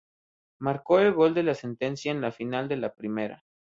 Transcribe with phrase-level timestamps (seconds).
[0.59, 3.43] Marcó el gol de la sentencia en la final de la primera.